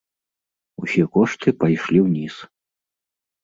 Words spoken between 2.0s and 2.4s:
ўніз.